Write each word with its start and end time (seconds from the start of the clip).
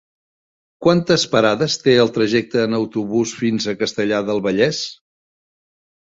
Quantes 0.83 1.25
parades 1.33 1.75
té 1.87 1.93
el 2.03 2.09
trajecte 2.15 2.63
en 2.69 2.77
autobús 2.77 3.33
fins 3.41 3.67
a 3.67 3.75
Castellar 3.83 4.23
del 4.31 4.41
Vallès? 4.47 4.81